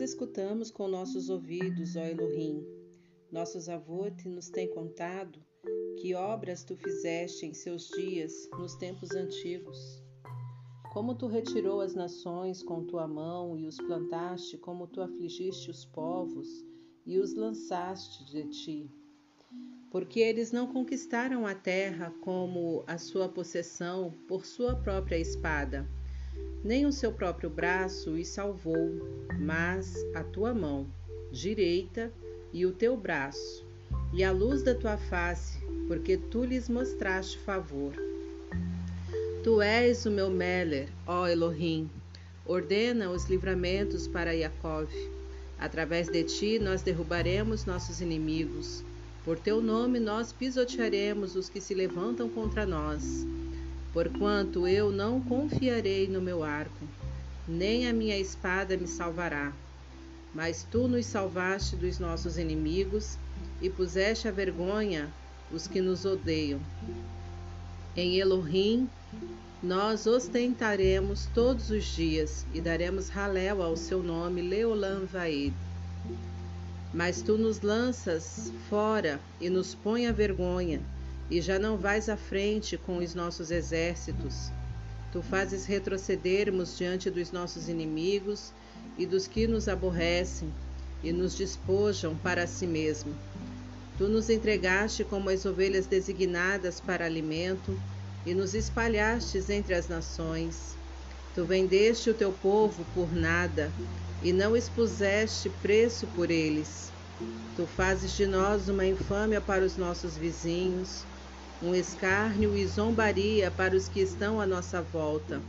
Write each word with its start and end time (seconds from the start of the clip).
Nós 0.00 0.08
escutamos 0.08 0.70
com 0.70 0.88
nossos 0.88 1.28
ouvidos, 1.28 1.94
ó 1.94 2.00
Elohim. 2.00 2.66
Nossos 3.30 3.68
avós 3.68 4.14
nos 4.24 4.48
têm 4.48 4.66
contado 4.70 5.38
que 6.00 6.14
obras 6.14 6.64
tu 6.64 6.74
fizeste 6.74 7.44
em 7.44 7.52
seus 7.52 7.86
dias 7.88 8.32
nos 8.58 8.74
tempos 8.76 9.10
antigos. 9.10 10.02
Como 10.94 11.14
tu 11.14 11.26
retirou 11.26 11.82
as 11.82 11.94
nações 11.94 12.62
com 12.62 12.82
tua 12.86 13.06
mão 13.06 13.58
e 13.58 13.66
os 13.66 13.76
plantaste, 13.76 14.56
como 14.56 14.86
tu 14.86 15.02
afligiste 15.02 15.70
os 15.70 15.84
povos 15.84 16.48
e 17.04 17.18
os 17.18 17.34
lançaste 17.34 18.24
de 18.24 18.48
ti. 18.48 18.90
Porque 19.90 20.20
eles 20.20 20.50
não 20.50 20.66
conquistaram 20.66 21.46
a 21.46 21.54
terra 21.54 22.10
como 22.22 22.82
a 22.86 22.96
sua 22.96 23.28
possessão 23.28 24.14
por 24.26 24.46
sua 24.46 24.74
própria 24.76 25.18
espada, 25.18 25.86
nem 26.62 26.86
o 26.86 26.92
seu 26.92 27.12
próprio 27.12 27.48
braço 27.48 28.10
os 28.10 28.24
salvou, 28.24 29.26
mas 29.38 29.94
a 30.14 30.22
tua 30.22 30.52
mão 30.52 30.86
direita 31.30 32.12
e 32.52 32.66
o 32.66 32.72
teu 32.72 32.96
braço, 32.96 33.64
e 34.12 34.24
a 34.24 34.32
luz 34.32 34.62
da 34.62 34.74
tua 34.74 34.96
face, 34.96 35.58
porque 35.86 36.16
tu 36.16 36.44
lhes 36.44 36.68
mostraste 36.68 37.38
favor. 37.38 37.94
Tu 39.42 39.62
és 39.62 40.04
o 40.04 40.10
meu 40.10 40.28
Meller, 40.28 40.88
ó 41.06 41.26
Elohim. 41.26 41.88
Ordena 42.44 43.10
os 43.10 43.26
livramentos 43.26 44.06
para 44.08 44.36
Jacob. 44.36 44.88
Através 45.58 46.08
de 46.08 46.24
ti 46.24 46.58
nós 46.58 46.82
derrubaremos 46.82 47.64
nossos 47.64 48.00
inimigos. 48.00 48.84
Por 49.24 49.38
teu 49.38 49.62
nome 49.62 50.00
nós 50.00 50.32
pisotearemos 50.32 51.36
os 51.36 51.48
que 51.48 51.60
se 51.60 51.74
levantam 51.74 52.28
contra 52.28 52.66
nós. 52.66 53.24
Porquanto 53.92 54.66
eu 54.68 54.92
não 54.92 55.20
confiarei 55.20 56.06
no 56.06 56.20
meu 56.20 56.42
arco, 56.44 56.86
nem 57.48 57.88
a 57.88 57.92
minha 57.92 58.18
espada 58.18 58.76
me 58.76 58.86
salvará. 58.86 59.52
Mas 60.32 60.64
tu 60.70 60.86
nos 60.86 61.06
salvaste 61.06 61.74
dos 61.74 61.98
nossos 61.98 62.38
inimigos 62.38 63.18
e 63.60 63.68
puseste 63.68 64.28
a 64.28 64.30
vergonha 64.30 65.08
os 65.52 65.66
que 65.66 65.80
nos 65.80 66.04
odeiam. 66.04 66.60
Em 67.96 68.16
Elohim 68.18 68.88
nós 69.62 70.06
ostentaremos 70.06 71.26
todos 71.34 71.70
os 71.70 71.84
dias 71.84 72.46
e 72.54 72.60
daremos 72.60 73.08
raléu 73.08 73.62
ao 73.62 73.76
seu 73.76 74.02
nome, 74.02 74.40
Leolam 74.40 75.04
Vaed. 75.04 75.52
Mas 76.94 77.20
tu 77.20 77.36
nos 77.36 77.60
lanças 77.60 78.52
fora 78.70 79.20
e 79.40 79.50
nos 79.50 79.74
põe 79.74 80.06
a 80.06 80.12
vergonha, 80.12 80.80
e 81.30 81.40
já 81.40 81.58
não 81.58 81.76
vais 81.76 82.08
à 82.08 82.16
frente 82.16 82.76
com 82.76 82.98
os 82.98 83.14
nossos 83.14 83.50
exércitos. 83.50 84.50
Tu 85.12 85.22
fazes 85.22 85.64
retrocedermos 85.64 86.76
diante 86.76 87.08
dos 87.10 87.30
nossos 87.30 87.68
inimigos 87.68 88.52
e 88.98 89.06
dos 89.06 89.26
que 89.26 89.46
nos 89.46 89.68
aborrecem, 89.68 90.52
e 91.02 91.12
nos 91.12 91.34
despojam 91.34 92.16
para 92.16 92.46
si 92.46 92.66
mesmo. 92.66 93.14
Tu 93.96 94.08
nos 94.08 94.28
entregaste 94.28 95.04
como 95.04 95.30
as 95.30 95.44
ovelhas 95.46 95.86
designadas 95.86 96.80
para 96.80 97.06
alimento, 97.06 97.78
e 98.24 98.34
nos 98.34 98.54
espalhastes 98.54 99.48
entre 99.48 99.74
as 99.74 99.88
nações. 99.88 100.76
Tu 101.34 101.44
vendeste 101.44 102.10
o 102.10 102.14
teu 102.14 102.32
povo 102.32 102.84
por 102.94 103.12
nada 103.14 103.72
e 104.22 104.32
não 104.32 104.56
expuseste 104.56 105.48
preço 105.62 106.06
por 106.08 106.30
eles. 106.30 106.92
Tu 107.56 107.66
fazes 107.66 108.12
de 108.12 108.26
nós 108.26 108.68
uma 108.68 108.84
infâmia 108.84 109.40
para 109.40 109.64
os 109.64 109.76
nossos 109.76 110.16
vizinhos, 110.16 111.04
um 111.62 111.74
escárnio 111.74 112.56
e 112.56 112.66
zombaria 112.66 113.50
para 113.50 113.76
os 113.76 113.86
que 113.86 114.00
estão 114.00 114.40
à 114.40 114.46
nossa 114.46 114.80
volta. 114.80 115.42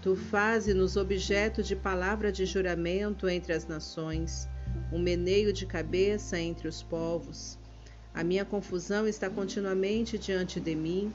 Tu 0.00 0.14
fazes-nos 0.14 0.96
objeto 0.96 1.64
de 1.64 1.74
palavra 1.74 2.30
de 2.30 2.46
juramento 2.46 3.28
entre 3.28 3.52
as 3.52 3.66
nações, 3.66 4.48
um 4.92 5.00
meneio 5.00 5.52
de 5.52 5.66
cabeça 5.66 6.38
entre 6.38 6.68
os 6.68 6.80
povos. 6.80 7.58
A 8.14 8.22
minha 8.22 8.44
confusão 8.44 9.08
está 9.08 9.28
continuamente 9.28 10.16
diante 10.16 10.60
de 10.60 10.76
mim 10.76 11.12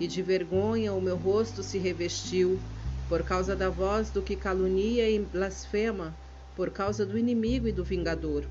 e 0.00 0.06
de 0.06 0.22
vergonha 0.22 0.94
o 0.94 1.00
meu 1.00 1.16
rosto 1.16 1.62
se 1.62 1.76
revestiu, 1.76 2.58
por 3.10 3.22
causa 3.24 3.54
da 3.54 3.68
voz 3.68 4.10
do 4.10 4.22
que 4.22 4.36
calunia 4.36 5.10
e 5.10 5.18
blasfema, 5.18 6.16
por 6.56 6.70
causa 6.70 7.04
do 7.04 7.18
inimigo 7.18 7.68
e 7.68 7.72
do 7.72 7.84
vingador. 7.84 8.46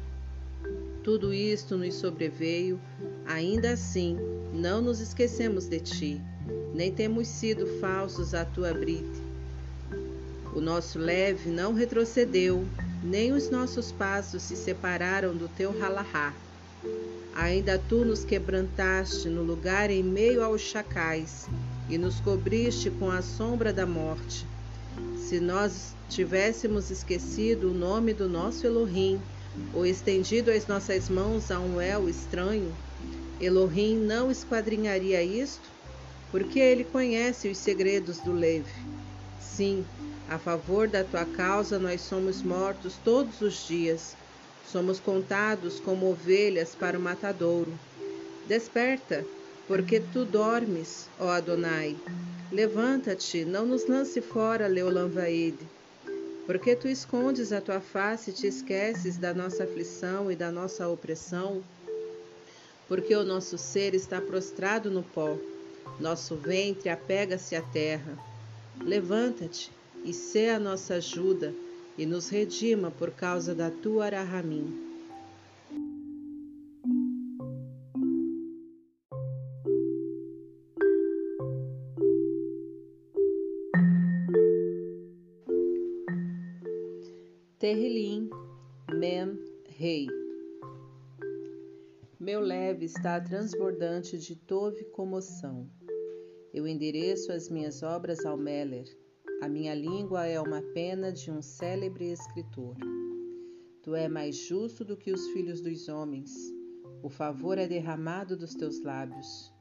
Tudo 1.04 1.34
isto 1.34 1.76
nos 1.78 1.96
sobreveio, 1.96 2.80
ainda 3.30 3.74
assim, 3.74 4.18
não 4.52 4.82
nos 4.82 5.00
esquecemos 5.00 5.68
de 5.68 5.80
ti, 5.80 6.22
nem 6.74 6.92
temos 6.92 7.28
sido 7.28 7.68
falsos 7.80 8.34
à 8.34 8.44
tua 8.44 8.74
brite. 8.74 9.22
O 10.56 10.60
nosso 10.60 10.98
leve 10.98 11.52
não 11.52 11.76
retrocedeu, 11.76 12.66
nem 13.04 13.32
os 13.32 13.48
nossos 13.52 13.92
passos 13.92 14.42
se 14.42 14.56
separaram 14.56 15.38
do 15.38 15.48
teu 15.48 15.72
halahá. 15.80 16.34
Ainda 17.36 17.78
tu 17.78 18.04
nos 18.04 18.26
quebrantaste 18.26 19.30
no 19.30 19.44
lugar 19.44 19.92
em 19.92 20.02
meio 20.02 20.44
aos 20.44 20.62
chacais 20.62 21.48
e 21.88 22.00
nos 22.00 22.20
cobriste 22.20 22.90
com 22.90 23.12
a 23.12 23.22
sombra 23.22 23.72
da 23.72 23.86
morte. 23.86 24.44
Se 25.16 25.40
nós 25.40 25.96
tivéssemos 26.10 26.90
esquecido 26.90 27.70
o 27.70 27.76
nome 27.76 28.12
do 28.12 28.28
nosso 28.28 28.66
Elohim 28.66 29.22
ou 29.72 29.86
estendido 29.86 30.50
as 30.50 30.66
nossas 30.66 31.10
mãos 31.10 31.52
a 31.52 31.60
um 31.60 31.80
El 31.80 32.10
estranho, 32.10 32.74
Elohim 33.42 33.98
não 33.98 34.30
esquadrinharia 34.30 35.24
isto? 35.24 35.70
Porque 36.32 36.60
ele 36.60 36.84
conhece 36.84 37.50
os 37.50 37.58
segredos 37.58 38.20
do 38.20 38.32
leve. 38.32 38.72
Sim, 39.40 39.86
a 40.28 40.38
favor 40.38 40.88
da 40.88 41.04
tua 41.04 41.26
causa 41.26 41.80
nós 41.80 42.02
somos 42.02 42.42
mortos 42.44 42.98
todos 43.04 43.42
os 43.42 43.66
dias 43.66 44.16
Somos 44.70 45.00
contados 45.00 45.80
como 45.80 46.12
ovelhas 46.12 46.76
para 46.76 46.96
o 46.96 47.02
matadouro. 47.02 47.80
Desperta, 48.48 49.26
porque 49.68 50.00
tu 50.00 50.26
dormes, 50.26 51.10
ó 51.20 51.30
Adonai. 51.30 51.98
Levanta-te, 52.52 53.46
não 53.46 53.66
nos 53.66 53.88
lance 53.88 54.22
fora, 54.22 54.68
Leolanvaide. 54.68 55.68
Porque 56.46 56.76
tu 56.76 56.88
escondes 56.88 57.52
a 57.52 57.62
tua 57.62 57.82
face 57.82 58.30
e 58.30 58.34
te 58.34 58.46
esqueces 58.46 59.18
da 59.18 59.34
nossa 59.34 59.64
aflição 59.64 60.32
e 60.32 60.36
da 60.36 60.52
nossa 60.52 60.88
opressão? 60.88 61.64
Porque 62.90 63.16
o 63.16 63.24
nosso 63.24 63.58
ser 63.58 63.96
está 63.96 64.20
prostrado 64.20 64.92
no 64.92 65.04
pó, 65.04 65.38
nosso 65.98 66.36
ventre 66.36 66.90
apega-se 66.90 67.56
à 67.56 67.62
terra. 67.62 68.18
Levanta-te 68.84 69.72
e 70.04 70.12
sê 70.12 70.50
a 70.50 70.60
nossa 70.60 70.96
ajuda 70.96 71.54
e 71.98 72.06
nos 72.06 72.28
redima 72.28 72.92
por 72.92 73.12
causa 73.12 73.56
da 73.56 73.72
tua 73.72 74.08
Arahamim. 74.08 74.89
Meu 92.40 92.48
leve 92.48 92.86
está 92.86 93.20
transbordante 93.20 94.18
de 94.18 94.34
tove 94.34 94.86
comoção. 94.92 95.70
Eu 96.54 96.66
endereço 96.66 97.34
as 97.34 97.50
minhas 97.50 97.84
obras 97.84 98.26
ao 98.26 98.38
Meller, 98.38 98.88
a 99.42 99.50
minha 99.50 99.76
língua 99.76 100.26
é 100.26 100.40
uma 100.40 100.62
pena 100.74 101.12
de 101.12 101.30
um 101.30 101.42
célebre 101.42 102.10
escritor. 102.10 102.78
Tu 103.84 103.94
é 103.94 104.08
mais 104.08 104.38
justo 104.38 104.86
do 104.86 104.96
que 104.96 105.12
os 105.12 105.28
filhos 105.32 105.60
dos 105.60 105.90
homens. 105.90 106.32
O 107.04 107.10
favor 107.10 107.58
é 107.58 107.68
derramado 107.68 108.38
dos 108.38 108.56
teus 108.56 108.82
lábios. 108.84 109.54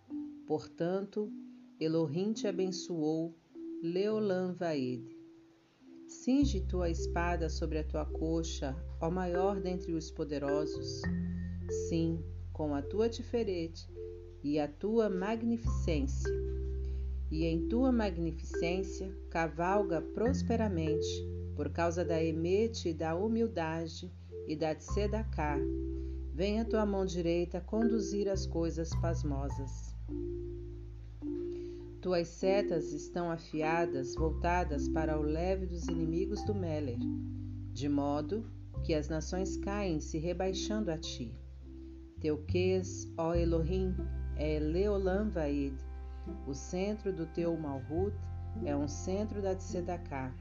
Portanto, 0.46 1.32
Elohim 1.81 2.32
te 2.32 2.46
abençoou, 2.46 3.34
Leolam 3.82 4.54
Vaed. 4.54 5.04
Cinge 6.06 6.60
tua 6.60 6.88
espada 6.88 7.48
sobre 7.48 7.78
a 7.78 7.84
tua 7.84 8.06
coxa, 8.06 8.76
ó 9.00 9.10
maior 9.10 9.60
dentre 9.60 9.92
os 9.94 10.12
poderosos. 10.12 11.02
Sim, 11.88 12.24
com 12.58 12.75
a 12.75 12.82
tua 12.82 13.08
tiferete 13.08 13.88
e 14.43 14.58
a 14.58 14.66
tua 14.66 15.08
magnificência 15.08 16.28
e 17.31 17.44
em 17.44 17.69
tua 17.69 17.93
magnificência 17.93 19.16
cavalga 19.31 20.02
prosperamente, 20.02 21.06
por 21.55 21.70
causa 21.70 22.05
da 22.05 22.20
emete 22.20 22.88
e 22.88 22.94
da 22.94 23.14
humildade 23.14 24.12
e 24.49 24.56
da 24.56 24.75
tzedakah. 24.75 25.60
Venha 26.34 26.64
tua 26.64 26.84
mão 26.84 27.06
direita 27.06 27.60
conduzir 27.60 28.28
as 28.28 28.44
coisas 28.44 28.90
pasmosas. 29.00 29.94
Tuas 32.00 32.26
setas 32.26 32.93
estão 32.93 33.31
afiadas, 33.31 34.16
voltadas 34.16 34.88
para 34.88 35.16
o 35.16 35.22
leve 35.22 35.64
dos 35.64 35.87
inimigos 35.87 36.44
do 36.44 36.56
Meller, 36.56 36.99
de 37.72 37.88
modo 37.88 38.44
que 38.82 38.94
as 38.94 39.08
nações 39.08 39.56
caem 39.58 40.00
se 40.00 40.19
rebaixando 40.19 40.90
a 40.90 40.99
ti. 40.99 41.38
Teu 42.20 42.38
ques, 42.47 43.12
ó 43.17 43.35
Elohim, 43.35 43.94
é 44.37 44.59
Leolam 44.59 45.31
Vaid, 45.31 45.75
o 46.47 46.55
centro 46.55 47.12
do 47.12 47.26
teu 47.26 47.56
Malhut 47.56 48.17
é 48.65 48.76
um 48.76 48.88
centro 48.88 49.41
da 49.41 49.55
Tzedakah. 49.55 50.32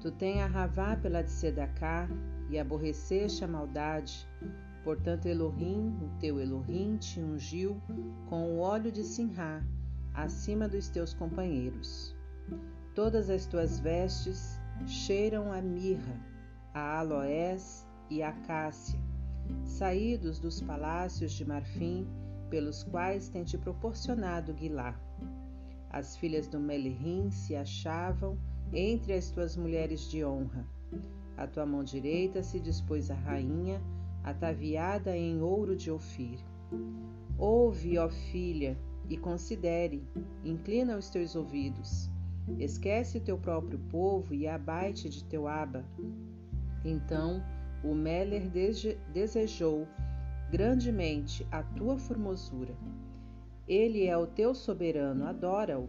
Tu 0.00 0.10
tem 0.12 0.42
a 0.42 0.46
Ravá 0.46 0.96
pela 0.96 1.22
de 1.22 1.30
Sedacá 1.30 2.08
e 2.50 2.58
aborreceste 2.58 3.44
a 3.44 3.48
maldade. 3.48 4.26
Portanto, 4.84 5.26
Elohim, 5.26 5.96
o 6.00 6.18
teu 6.20 6.40
Elohim, 6.40 6.96
te 6.96 7.20
ungiu 7.20 7.80
com 8.26 8.52
o 8.52 8.58
óleo 8.58 8.92
de 8.92 9.02
Sinhá, 9.02 9.62
acima 10.14 10.68
dos 10.68 10.88
teus 10.88 11.12
companheiros. 11.12 12.14
Todas 12.94 13.28
as 13.28 13.46
tuas 13.46 13.80
vestes 13.80 14.60
cheiram 14.86 15.52
a 15.52 15.60
mirra, 15.60 16.20
a 16.72 17.00
aloés 17.00 17.86
e 18.08 18.22
a 18.22 18.32
cássia, 18.32 18.98
saídos 19.64 20.38
dos 20.38 20.60
palácios 20.60 21.32
de 21.32 21.44
marfim, 21.44 22.06
pelos 22.50 22.82
quais 22.84 23.28
tem 23.28 23.44
te 23.44 23.58
proporcionado 23.58 24.54
Guilá. 24.54 24.98
As 25.90 26.16
filhas 26.16 26.46
do 26.46 26.60
Melihim 26.60 27.30
se 27.30 27.56
achavam 27.56 28.38
entre 28.72 29.12
as 29.12 29.30
tuas 29.30 29.56
mulheres 29.56 30.10
de 30.10 30.24
honra. 30.24 30.66
A 31.36 31.46
tua 31.46 31.66
mão 31.66 31.84
direita 31.84 32.42
se 32.42 32.58
dispôs 32.58 33.10
a 33.10 33.14
rainha, 33.14 33.80
ataviada 34.22 35.16
em 35.16 35.40
ouro 35.40 35.76
de 35.76 35.90
Ofir. 35.90 36.38
Ouve, 37.38 37.98
ó 37.98 38.08
filha, 38.08 38.76
e 39.08 39.16
considere, 39.16 40.02
inclina 40.44 40.96
os 40.96 41.08
teus 41.10 41.36
ouvidos. 41.36 42.10
Esquece 42.58 43.20
teu 43.20 43.36
próprio 43.38 43.78
povo 43.90 44.34
e 44.34 44.48
abaite 44.48 45.08
de 45.08 45.22
teu 45.24 45.46
aba. 45.46 45.84
Então 46.84 47.42
o 47.86 47.94
Meller 47.94 48.50
desejou 49.12 49.86
grandemente 50.50 51.46
a 51.50 51.62
tua 51.62 51.96
formosura. 51.96 52.74
Ele 53.68 54.06
é 54.06 54.16
o 54.16 54.26
teu 54.26 54.54
soberano, 54.54 55.26
adora-o. 55.26 55.88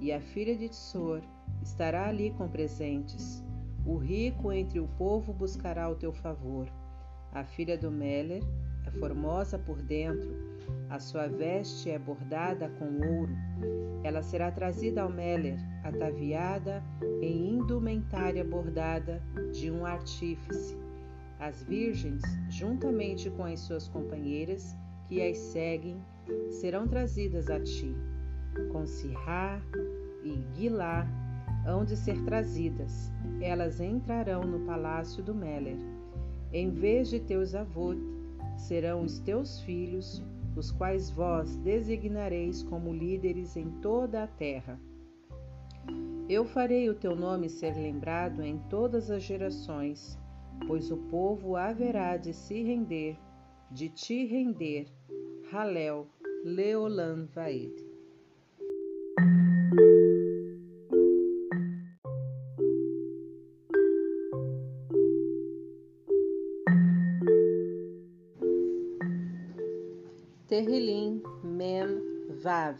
E 0.00 0.12
a 0.12 0.20
filha 0.20 0.56
de 0.56 0.68
Tsor 0.68 1.22
estará 1.62 2.08
ali 2.08 2.30
com 2.30 2.48
presentes. 2.48 3.44
O 3.86 3.96
rico 3.96 4.52
entre 4.52 4.80
o 4.80 4.88
povo 4.98 5.32
buscará 5.32 5.88
o 5.88 5.94
teu 5.94 6.12
favor. 6.12 6.68
A 7.32 7.44
filha 7.44 7.76
do 7.76 7.90
Meller 7.90 8.42
é 8.86 8.90
formosa 8.90 9.58
por 9.58 9.80
dentro, 9.82 10.34
a 10.90 10.98
sua 10.98 11.28
veste 11.28 11.90
é 11.90 11.98
bordada 11.98 12.70
com 12.78 12.86
ouro. 13.06 13.36
Ela 14.02 14.22
será 14.22 14.50
trazida 14.50 15.02
ao 15.02 15.10
Meller, 15.10 15.58
ataviada 15.84 16.82
em 17.20 17.54
indumentária 17.54 18.44
bordada 18.44 19.22
de 19.52 19.70
um 19.70 19.84
artífice. 19.84 20.87
As 21.38 21.62
virgens, 21.62 22.22
juntamente 22.48 23.30
com 23.30 23.44
as 23.44 23.60
suas 23.60 23.86
companheiras 23.88 24.76
que 25.06 25.22
as 25.22 25.38
seguem, 25.38 25.96
serão 26.50 26.88
trazidas 26.88 27.48
a 27.48 27.60
ti. 27.60 27.94
Com 28.72 28.86
Sirá 28.86 29.60
e 30.24 30.32
Guilá 30.54 31.06
hão 31.64 31.84
de 31.84 31.96
ser 31.96 32.20
trazidas. 32.24 33.12
Elas 33.40 33.80
entrarão 33.80 34.42
no 34.42 34.66
palácio 34.66 35.22
do 35.22 35.34
Meller. 35.34 35.78
Em 36.52 36.70
vez 36.70 37.08
de 37.08 37.20
teus 37.20 37.54
avós, 37.54 37.98
serão 38.56 39.02
os 39.02 39.20
teus 39.20 39.60
filhos, 39.60 40.22
os 40.56 40.72
quais 40.72 41.10
vós 41.10 41.56
designareis 41.56 42.62
como 42.64 42.92
líderes 42.92 43.56
em 43.56 43.70
toda 43.80 44.24
a 44.24 44.26
terra. 44.26 44.80
Eu 46.28 46.44
farei 46.44 46.90
o 46.90 46.94
teu 46.94 47.14
nome 47.14 47.48
ser 47.48 47.74
lembrado 47.74 48.42
em 48.42 48.58
todas 48.68 49.10
as 49.10 49.22
gerações, 49.22 50.18
pois 50.66 50.90
o 50.90 50.96
povo 50.96 51.56
haverá 51.56 52.16
de 52.16 52.32
se 52.32 52.62
render, 52.62 53.18
de 53.70 53.88
te 53.88 54.26
render. 54.26 54.86
Halel, 55.50 56.06
Leolan 56.44 57.26
Vaed. 57.34 57.88
Terrilim 70.46 71.22
Mem 71.44 72.02
Vav. 72.42 72.78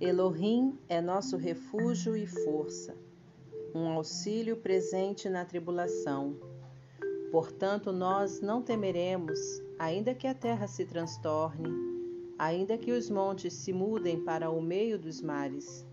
Elohim 0.00 0.78
é 0.88 1.00
nosso 1.00 1.36
refúgio 1.36 2.16
e 2.16 2.26
força, 2.26 2.96
um 3.78 3.88
auxílio 3.90 4.56
presente 4.56 5.28
na 5.28 5.44
tribulação. 5.44 6.36
Portanto, 7.30 7.92
nós 7.92 8.40
não 8.40 8.62
temeremos, 8.62 9.38
ainda 9.78 10.14
que 10.14 10.26
a 10.26 10.34
terra 10.34 10.66
se 10.66 10.84
transtorne, 10.84 11.68
ainda 12.38 12.76
que 12.76 12.92
os 12.92 13.08
montes 13.08 13.52
se 13.52 13.72
mudem 13.72 14.24
para 14.24 14.50
o 14.50 14.60
meio 14.60 14.98
dos 14.98 15.20
mares, 15.20 15.86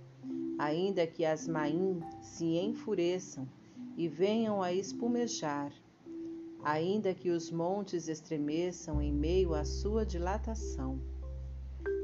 ainda 0.58 1.06
que 1.06 1.24
as 1.24 1.48
maim 1.48 2.02
se 2.22 2.46
enfureçam 2.58 3.48
e 3.96 4.08
venham 4.08 4.62
a 4.62 4.74
espumejar 4.74 5.72
ainda 6.66 7.14
que 7.14 7.30
os 7.30 7.52
montes 7.52 8.08
estremeçam 8.08 9.00
em 9.00 9.14
meio 9.14 9.54
à 9.54 9.64
sua 9.64 10.04
dilatação. 10.04 11.00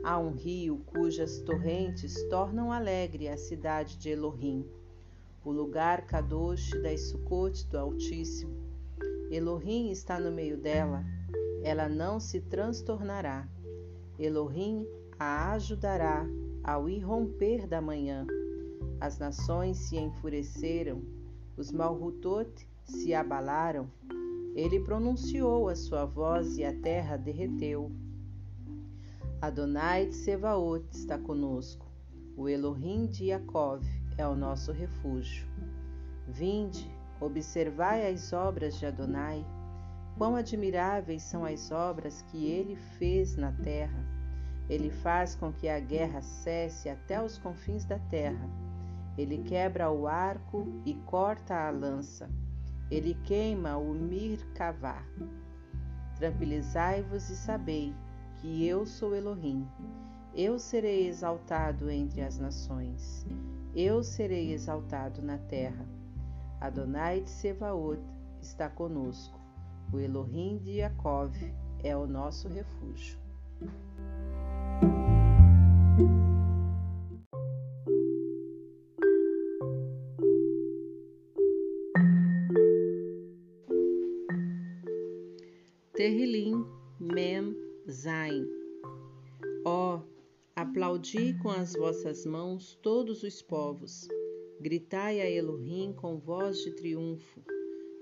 Há 0.04 0.20
um 0.20 0.34
rio 0.34 0.86
cujas 0.86 1.42
torrentes 1.42 2.24
tornam 2.30 2.72
alegre 2.72 3.28
a 3.28 3.38
cidade 3.38 3.98
de 3.98 4.10
Elohim, 4.10 4.64
o 5.44 5.52
lugar 5.52 6.06
Kadosh 6.06 6.70
das 6.84 7.02
Sucotes 7.10 7.64
do 7.64 7.78
Altíssimo. 7.78 8.56
Elohim 9.32 9.90
está 9.90 10.20
no 10.20 10.32
meio 10.32 10.58
dela, 10.58 11.04
ela 11.64 11.90
não 11.90 12.20
se 12.20 12.42
transtornará. 12.42 13.48
Elohim 14.20 14.86
a 15.18 15.54
ajudará 15.54 16.28
ao 16.64 16.88
irromper 16.88 17.66
da 17.66 17.82
manhã. 17.82 18.28
As 19.00 19.18
nações 19.18 19.78
se 19.78 19.98
enfureceram, 19.98 21.02
os 21.58 21.72
Malhutot 21.72 22.68
se 22.84 23.14
abalaram, 23.14 23.90
ele 24.54 24.80
pronunciou 24.80 25.70
a 25.70 25.76
sua 25.76 26.06
voz 26.06 26.58
e 26.58 26.64
a 26.64 26.74
terra 26.74 27.18
derreteu. 27.18 27.92
Adonai 29.42 30.06
de 30.06 30.16
Sevaot 30.16 30.86
está 30.92 31.18
conosco. 31.18 31.90
O 32.38 32.48
Elohim 32.48 33.08
de 33.08 33.26
Yaakov 33.26 33.84
é 34.22 34.28
o 34.28 34.36
nosso 34.36 34.72
refúgio. 34.72 35.48
Vinde, 36.28 36.90
observai 37.20 38.12
as 38.12 38.32
obras 38.32 38.78
de 38.78 38.86
Adonai. 38.86 39.46
Quão 40.18 40.36
admiráveis 40.36 41.24
são 41.24 41.44
as 41.44 41.72
obras 41.72 42.22
que 42.24 42.46
ele 42.46 42.76
fez 42.76 43.36
na 43.36 43.52
terra. 43.52 44.06
Ele 44.70 44.92
faz 44.92 45.36
com 45.36 45.52
que 45.52 45.68
a 45.68 45.80
guerra 45.80 46.22
cesse 46.22 46.88
até 46.88 47.22
os 47.22 47.38
confins 47.38 47.84
da 47.84 47.98
terra. 47.98 48.48
Ele 49.18 49.40
quebra 49.40 49.92
o 49.92 50.08
arco 50.08 50.68
e 50.86 50.94
corta 50.94 51.56
a 51.56 51.70
lança. 51.72 52.30
Ele 52.90 53.16
queima 53.24 53.78
o 53.78 53.94
Mirkavá. 53.94 55.04
Tranquilizai-vos 56.16 57.30
e 57.30 57.36
sabei 57.36 57.94
que 58.38 58.66
eu 58.66 58.86
sou 58.86 59.16
Elohim. 59.16 59.68
Eu 60.34 60.58
serei 60.58 61.08
exaltado 61.08 61.90
entre 61.90 62.22
as 62.22 62.40
nações. 62.40 63.26
Eu 63.76 64.02
serei 64.02 64.54
exaltado 64.54 65.22
na 65.22 65.38
terra. 65.38 65.86
Adonai 66.62 67.20
de 67.20 67.30
Sevaot 67.30 68.00
está 68.42 68.70
conosco. 68.70 69.38
O 69.92 70.00
Elohim 70.00 70.58
de 70.58 70.78
Jacob 70.78 71.34
é 71.84 71.98
o 71.98 72.08
nosso 72.08 72.48
refúgio. 72.48 73.20
Terrilim 85.94 86.66
Mem 87.00 87.54
Zain. 87.90 88.48
Ó, 89.66 89.98
oh, 89.98 90.11
aplaudi 90.62 91.34
com 91.42 91.50
as 91.50 91.74
vossas 91.74 92.24
mãos 92.24 92.78
todos 92.84 93.24
os 93.24 93.42
povos. 93.42 94.08
Gritai 94.60 95.20
a 95.20 95.28
Elohim 95.28 95.92
com 95.92 96.20
voz 96.20 96.60
de 96.60 96.76
triunfo, 96.76 97.42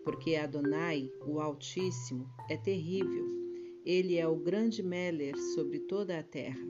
porque 0.03 0.35
Adonai, 0.35 1.09
o 1.25 1.39
Altíssimo, 1.39 2.29
é 2.49 2.57
terrível. 2.57 3.25
Ele 3.85 4.17
é 4.17 4.27
o 4.27 4.35
grande 4.35 4.83
Meller 4.83 5.37
sobre 5.55 5.79
toda 5.79 6.19
a 6.19 6.23
terra. 6.23 6.67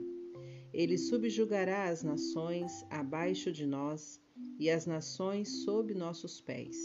Ele 0.72 0.96
subjugará 0.96 1.88
as 1.88 2.04
nações 2.04 2.86
abaixo 2.88 3.50
de 3.50 3.66
nós 3.66 4.20
e 4.60 4.70
as 4.70 4.86
nações 4.86 5.64
sob 5.64 5.92
nossos 5.92 6.40
pés. 6.40 6.76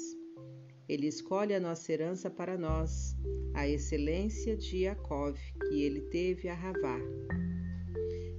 Ele 0.89 1.05
escolhe 1.05 1.53
a 1.53 1.59
nossa 1.59 1.93
herança 1.93 2.27
para 2.27 2.57
nós, 2.57 3.15
a 3.53 3.67
excelência 3.67 4.57
de 4.57 4.79
Yaakov 4.79 5.37
que 5.69 5.83
ele 5.83 6.01
teve 6.09 6.47
a 6.47 6.55
Ravá. 6.55 6.99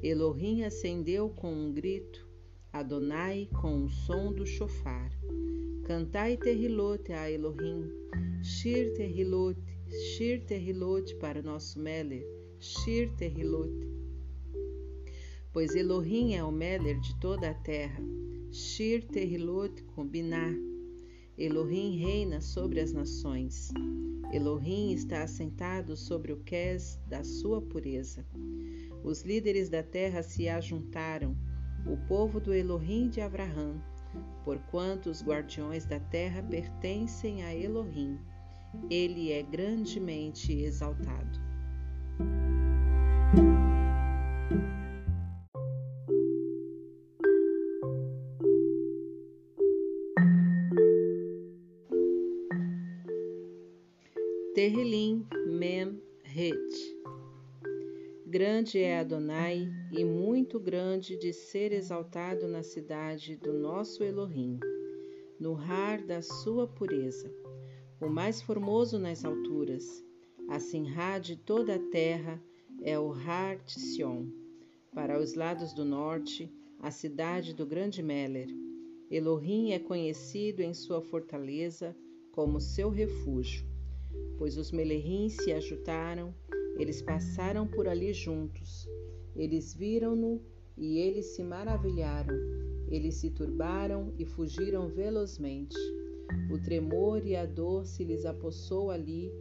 Elohim 0.02 0.62
acendeu 0.62 1.30
com 1.30 1.52
um 1.52 1.72
grito, 1.72 2.28
Adonai 2.72 3.48
com 3.60 3.84
o 3.84 3.88
som 3.88 4.32
do 4.32 4.44
chofar. 4.44 5.10
Cantai 5.84 6.36
terrilote 6.36 7.12
a 7.12 7.30
Elohim, 7.30 7.90
Shir 8.42 8.92
terrilote, 8.94 9.62
Shir 9.88 10.44
terrilote 10.44 11.14
para 11.16 11.40
nosso 11.40 11.78
Meller, 11.78 12.24
Shir 12.58 13.10
terrilote. 13.16 13.88
Pois 15.52 15.74
Elohim 15.74 16.34
é 16.34 16.44
o 16.44 16.52
Meller 16.52 17.00
de 17.00 17.18
toda 17.18 17.50
a 17.50 17.54
terra, 17.54 18.02
Shir 18.52 19.02
terrilote 19.06 19.82
combinar 19.84 20.54
Elohim 21.38 21.98
reina 21.98 22.40
sobre 22.40 22.80
as 22.80 22.92
nações. 22.92 23.70
Elohim 24.32 24.92
está 24.92 25.22
assentado 25.22 25.94
sobre 25.94 26.32
o 26.32 26.38
qués 26.38 26.98
da 27.06 27.22
sua 27.22 27.60
pureza. 27.60 28.26
Os 29.04 29.22
líderes 29.22 29.68
da 29.68 29.82
terra 29.82 30.22
se 30.22 30.48
ajuntaram, 30.48 31.36
o 31.86 31.96
povo 32.08 32.40
do 32.40 32.54
Elohim 32.54 33.10
de 33.10 33.20
Abraão, 33.20 33.80
porquanto 34.44 35.10
os 35.10 35.22
guardiões 35.22 35.84
da 35.84 36.00
terra 36.00 36.42
pertencem 36.42 37.42
a 37.42 37.54
Elohim. 37.54 38.18
Ele 38.88 39.30
é 39.30 39.42
grandemente 39.42 40.52
exaltado. 40.52 41.38
Grande 58.66 58.80
é 58.80 58.98
Adonai 58.98 59.68
e 59.92 60.04
muito 60.04 60.58
grande 60.58 61.16
de 61.16 61.32
ser 61.32 61.70
exaltado 61.70 62.48
na 62.48 62.64
cidade 62.64 63.36
do 63.36 63.52
nosso 63.52 64.02
Elohim, 64.02 64.58
no 65.38 65.52
rar 65.52 66.04
da 66.04 66.20
sua 66.20 66.66
pureza, 66.66 67.32
o 68.00 68.08
mais 68.08 68.42
formoso 68.42 68.98
nas 68.98 69.24
alturas. 69.24 70.04
Assim 70.48 70.84
de 71.22 71.36
toda 71.36 71.76
a 71.76 71.90
terra 71.90 72.42
é 72.82 72.98
o 72.98 73.12
Har 73.12 73.62
de 73.64 73.78
Sion. 73.78 74.26
Para 74.92 75.16
os 75.20 75.34
lados 75.34 75.72
do 75.72 75.84
norte, 75.84 76.52
a 76.80 76.90
cidade 76.90 77.54
do 77.54 77.64
grande 77.64 78.02
Meller. 78.02 78.48
Elohim 79.08 79.74
é 79.74 79.78
conhecido 79.78 80.60
em 80.60 80.74
sua 80.74 81.00
fortaleza 81.00 81.96
como 82.32 82.60
seu 82.60 82.90
refúgio 82.90 83.64
pois 84.38 84.56
os 84.56 84.70
melerrins 84.70 85.34
se 85.36 85.52
ajuntaram, 85.52 86.34
eles 86.78 87.02
passaram 87.02 87.66
por 87.66 87.88
ali 87.88 88.12
juntos. 88.12 88.88
Eles 89.34 89.74
viram-no 89.74 90.40
e 90.76 90.98
eles 90.98 91.34
se 91.34 91.42
maravilharam. 91.42 92.34
Eles 92.88 93.16
se 93.16 93.30
turbaram 93.30 94.12
e 94.18 94.24
fugiram 94.24 94.88
velozmente. 94.88 95.76
O 96.50 96.58
tremor 96.62 97.26
e 97.26 97.34
a 97.34 97.46
dor 97.46 97.86
se 97.86 98.04
lhes 98.04 98.24
apossou 98.24 98.90
ali, 98.90 99.32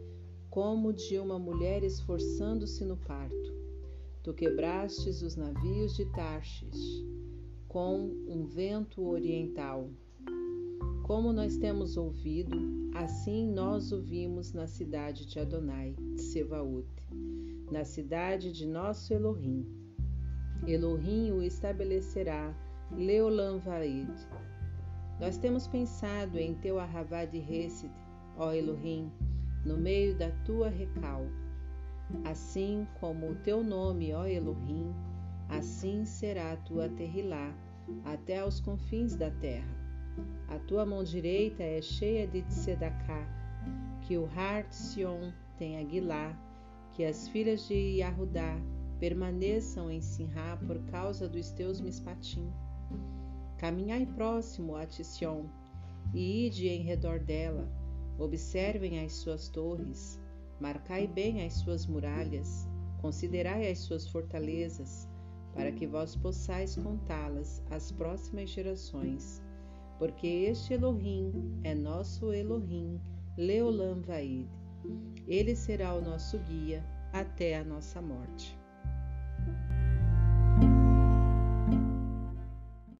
como 0.50 0.92
de 0.92 1.18
uma 1.18 1.38
mulher 1.38 1.82
esforçando-se 1.82 2.84
no 2.84 2.96
parto. 2.96 3.54
Tu 4.22 4.32
quebrastes 4.34 5.22
os 5.22 5.36
navios 5.36 5.94
de 5.94 6.04
Tarsis 6.12 7.04
com 7.68 8.10
um 8.26 8.46
vento 8.46 9.06
oriental. 9.06 9.90
Como 11.06 11.32
nós 11.32 11.56
temos 11.56 11.96
ouvido, 11.96 12.90
assim 12.92 13.48
nós 13.48 13.92
o 13.92 14.02
vimos 14.02 14.52
na 14.52 14.66
cidade 14.66 15.24
de 15.24 15.38
Adonai, 15.38 15.94
Sevaut, 16.16 16.84
na 17.70 17.84
cidade 17.84 18.50
de 18.50 18.66
nosso 18.66 19.14
Elohim. 19.14 19.64
Elohim 20.66 21.30
o 21.30 21.44
estabelecerá, 21.44 22.52
Leolam 22.90 23.60
Vaed. 23.60 24.10
Nós 25.20 25.38
temos 25.38 25.68
pensado 25.68 26.40
em 26.40 26.54
teu 26.54 26.76
arravá 26.76 27.24
de 27.24 27.38
Hesed, 27.38 27.92
ó 28.36 28.52
Elohim, 28.52 29.08
no 29.64 29.76
meio 29.76 30.18
da 30.18 30.32
tua 30.44 30.68
recal. 30.68 31.24
Assim 32.24 32.84
como 32.98 33.30
o 33.30 33.36
teu 33.36 33.62
nome, 33.62 34.12
ó 34.12 34.26
Elohim, 34.26 34.92
assim 35.48 36.04
será 36.04 36.54
a 36.54 36.56
tua 36.56 36.88
terrilá, 36.88 37.54
até 38.04 38.40
aos 38.40 38.58
confins 38.58 39.14
da 39.14 39.30
terra. 39.30 39.85
A 40.48 40.58
tua 40.60 40.86
mão 40.86 41.04
direita 41.04 41.62
é 41.62 41.82
cheia 41.82 42.26
de 42.26 42.42
tzedakah, 42.42 43.26
que 44.02 44.16
o 44.16 44.26
Har 44.34 44.66
Sion 44.72 45.32
tenha 45.58 45.82
Guilá, 45.82 46.34
que 46.92 47.04
as 47.04 47.28
filhas 47.28 47.66
de 47.68 47.98
Yahudá 47.98 48.56
permaneçam 48.98 49.90
em 49.90 50.00
Sinrá 50.00 50.56
por 50.66 50.78
causa 50.84 51.28
dos 51.28 51.50
teus 51.50 51.80
mispatim. 51.80 52.50
Caminhai 53.58 54.06
próximo 54.06 54.76
a 54.76 54.86
Tion 54.86 55.44
e 56.14 56.46
ide 56.46 56.68
em 56.68 56.82
redor 56.82 57.18
dela, 57.18 57.68
observem 58.18 59.04
as 59.04 59.12
suas 59.12 59.48
torres, 59.48 60.20
marcai 60.60 61.06
bem 61.06 61.44
as 61.44 61.54
suas 61.54 61.86
muralhas, 61.86 62.66
considerai 63.02 63.70
as 63.70 63.78
suas 63.80 64.06
fortalezas, 64.06 65.08
para 65.52 65.72
que 65.72 65.86
vós 65.86 66.14
possais 66.14 66.76
contá-las 66.76 67.62
às 67.70 67.90
próximas 67.90 68.50
gerações 68.50 69.42
porque 69.98 70.26
este 70.26 70.74
Elohim 70.74 71.60
é 71.64 71.74
nosso 71.74 72.32
Elohim, 72.32 73.00
Leolam 73.36 74.02
Vaid. 74.02 74.48
Ele 75.26 75.56
será 75.56 75.94
o 75.94 76.00
nosso 76.00 76.38
guia 76.38 76.84
até 77.12 77.58
a 77.58 77.64
nossa 77.64 78.00
morte. 78.00 78.56